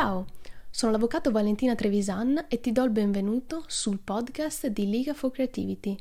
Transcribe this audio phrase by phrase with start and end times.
[0.00, 0.26] Ciao,
[0.70, 5.98] sono l'avvocato Valentina Trevisan e ti do il benvenuto sul podcast di Liga for Creativity,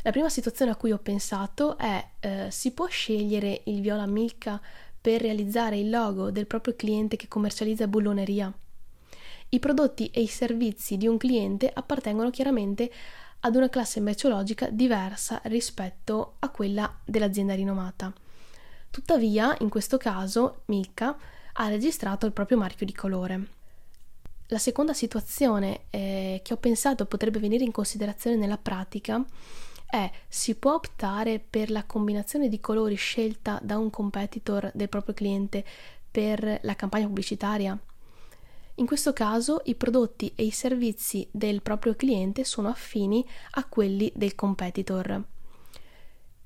[0.00, 4.58] la prima situazione a cui ho pensato è eh, si può scegliere il viola Milka
[4.98, 8.50] per realizzare il logo del proprio cliente che commercializza bulloneria?
[9.50, 12.90] I prodotti e i servizi di un cliente appartengono chiaramente
[13.40, 18.10] ad una classe merceologica diversa rispetto a quella dell'azienda rinomata.
[18.88, 21.14] Tuttavia, in questo caso, Milka
[21.52, 23.58] ha registrato il proprio marchio di colore.
[24.50, 29.24] La seconda situazione eh, che ho pensato potrebbe venire in considerazione nella pratica
[29.88, 35.14] è si può optare per la combinazione di colori scelta da un competitor del proprio
[35.14, 35.64] cliente
[36.10, 37.78] per la campagna pubblicitaria?
[38.74, 44.10] In questo caso i prodotti e i servizi del proprio cliente sono affini a quelli
[44.16, 45.22] del competitor.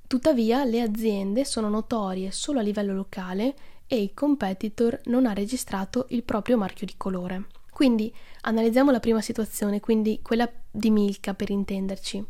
[0.06, 3.54] Tuttavia le aziende sono notorie solo a livello locale
[3.86, 7.62] e il competitor non ha registrato il proprio marchio di colore.
[7.74, 12.24] Quindi analizziamo la prima situazione, quindi quella di Milka per intenderci.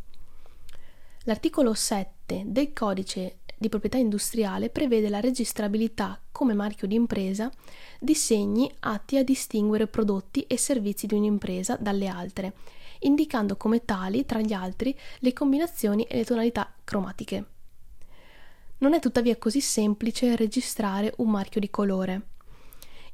[1.24, 7.52] L'articolo 7 del codice di proprietà industriale prevede la registrabilità come marchio di impresa
[8.00, 12.54] di segni atti a distinguere prodotti e servizi di un'impresa dalle altre,
[13.00, 17.44] indicando come tali, tra gli altri, le combinazioni e le tonalità cromatiche.
[18.78, 22.28] Non è tuttavia così semplice registrare un marchio di colore.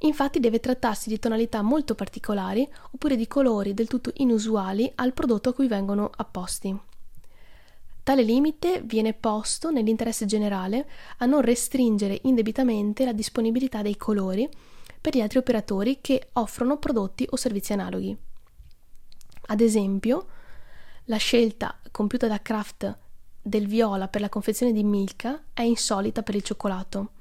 [0.03, 5.49] Infatti deve trattarsi di tonalità molto particolari oppure di colori del tutto inusuali al prodotto
[5.49, 6.75] a cui vengono apposti.
[8.03, 14.49] Tale limite viene posto nell'interesse generale a non restringere indebitamente la disponibilità dei colori
[14.99, 18.17] per gli altri operatori che offrono prodotti o servizi analoghi.
[19.47, 20.25] Ad esempio,
[21.05, 22.97] la scelta compiuta da Kraft
[23.39, 27.11] del viola per la confezione di Milka è insolita per il cioccolato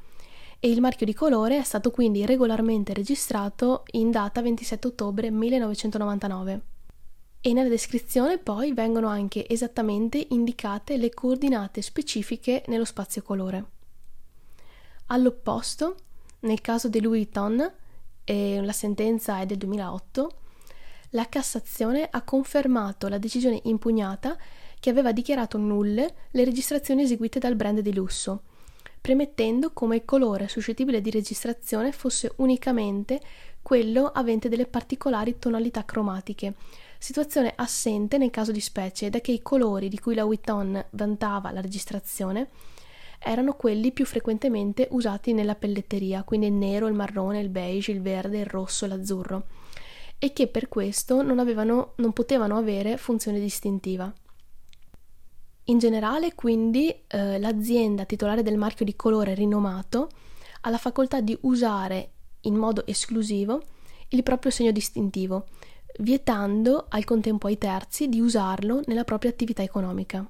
[0.62, 6.60] e il marchio di colore è stato quindi regolarmente registrato in data 27 ottobre 1999.
[7.40, 13.64] E nella descrizione poi vengono anche esattamente indicate le coordinate specifiche nello spazio colore.
[15.06, 15.96] All'opposto,
[16.40, 17.72] nel caso di Louis Vuitton,
[18.22, 20.30] e la sentenza è del 2008,
[21.10, 24.36] la Cassazione ha confermato la decisione impugnata
[24.78, 28.42] che aveva dichiarato nulle le registrazioni eseguite dal brand di lusso
[29.00, 33.20] premettendo come il colore suscettibile di registrazione fosse unicamente
[33.62, 36.54] quello avente delle particolari tonalità cromatiche,
[36.98, 41.50] situazione assente nel caso di specie, da che i colori di cui la Witton vantava
[41.50, 42.48] la registrazione
[43.22, 48.00] erano quelli più frequentemente usati nella pelletteria, quindi il nero, il marrone, il beige, il
[48.00, 49.44] verde, il rosso, l'azzurro,
[50.18, 54.12] e che per questo non, avevano, non potevano avere funzione distintiva.
[55.70, 60.08] In generale, quindi, eh, l'azienda titolare del marchio di colore rinomato
[60.62, 62.10] ha la facoltà di usare
[62.42, 63.62] in modo esclusivo
[64.08, 65.46] il proprio segno distintivo,
[65.98, 70.28] vietando al contempo ai terzi di usarlo nella propria attività economica.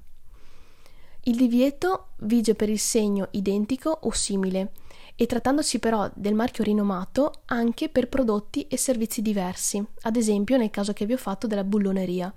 [1.22, 4.72] Il divieto vige per il segno identico o simile
[5.16, 10.70] e trattandosi però del marchio rinomato anche per prodotti e servizi diversi, ad esempio nel
[10.70, 12.30] caso che vi ho fatto della bulloneria,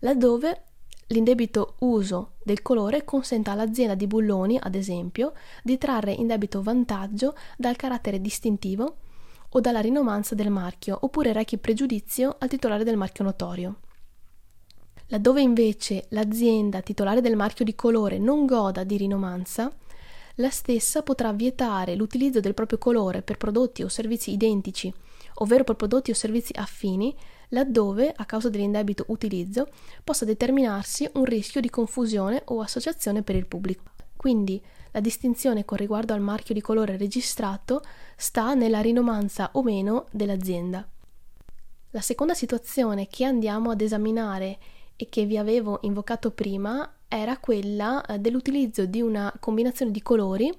[0.00, 0.62] laddove
[1.08, 7.34] l'indebito uso del colore consente all'azienda di bulloni, ad esempio, di trarre in debito vantaggio
[7.56, 8.96] dal carattere distintivo
[9.50, 13.76] o dalla rinomanza del marchio, oppure rechi pregiudizio al titolare del marchio notorio.
[15.08, 19.72] Laddove invece l'azienda titolare del marchio di colore non goda di rinomanza,
[20.38, 24.92] la stessa potrà vietare l'utilizzo del proprio colore per prodotti o servizi identici,
[25.34, 27.14] ovvero per prodotti o servizi affini,
[27.54, 29.68] laddove, a causa dell'indebito utilizzo,
[30.04, 33.84] possa determinarsi un rischio di confusione o associazione per il pubblico.
[34.14, 37.82] Quindi la distinzione con riguardo al marchio di colore registrato
[38.16, 40.86] sta nella rinomanza o meno dell'azienda.
[41.90, 44.58] La seconda situazione che andiamo ad esaminare
[44.96, 50.52] e che vi avevo invocato prima era quella eh, dell'utilizzo di una combinazione di colori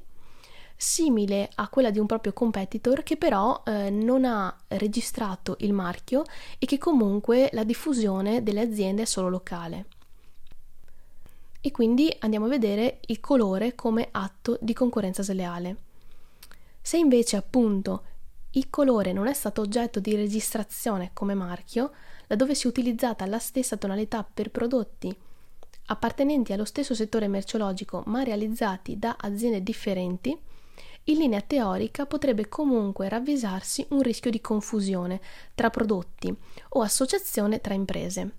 [0.76, 6.24] simile a quella di un proprio competitor che però eh, non ha registrato il marchio
[6.60, 9.86] e che comunque la diffusione delle aziende è solo locale.
[11.62, 15.78] E quindi andiamo a vedere il colore come atto di concorrenza sleale.
[16.82, 18.04] Se invece appunto
[18.52, 21.92] il colore non è stato oggetto di registrazione come marchio,
[22.28, 25.16] laddove si è utilizzata la stessa tonalità per prodotti
[25.88, 30.38] appartenenti allo stesso settore merceologico ma realizzati da aziende differenti,
[31.06, 35.22] in linea teorica potrebbe comunque ravvisarsi un rischio di confusione
[35.54, 36.36] tra prodotti
[36.70, 38.38] o associazione tra imprese.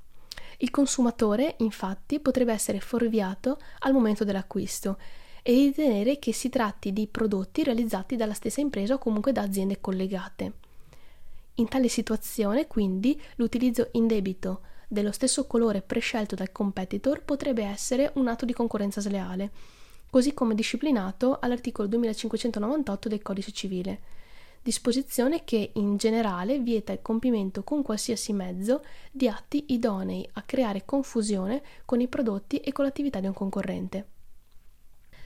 [0.59, 4.99] Il consumatore, infatti, potrebbe essere fuorviato al momento dell'acquisto
[5.43, 9.81] e ritenere che si tratti di prodotti realizzati dalla stessa impresa o comunque da aziende
[9.81, 10.53] collegate.
[11.57, 18.29] In tale situazione, quindi, l'utilizzo indebito dello stesso colore prescelto dal competitor potrebbe essere un
[18.29, 19.51] atto di concorrenza sleale,
[20.11, 24.01] così come disciplinato all'articolo 2598 del Codice civile,
[24.63, 28.83] disposizione che in generale vieta il compimento con qualsiasi mezzo
[29.13, 34.09] di atti idonei a creare confusione con i prodotti e con l'attività di un concorrente.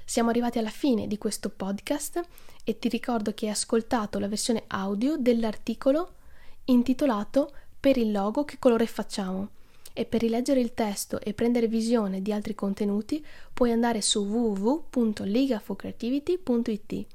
[0.05, 2.21] Siamo arrivati alla fine di questo podcast
[2.65, 6.15] e ti ricordo che hai ascoltato la versione audio dell'articolo
[6.65, 9.49] intitolato Per il logo che colore facciamo?
[9.92, 17.06] E per rileggere il testo e prendere visione di altri contenuti puoi andare su www.ligafocreativity.it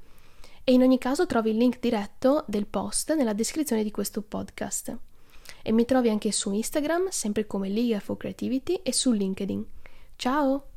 [0.68, 4.98] e in ogni caso trovi il link diretto del post nella descrizione di questo podcast.
[5.62, 9.64] E mi trovi anche su Instagram, sempre come Liga for Creativity, e su LinkedIn.
[10.16, 10.75] Ciao!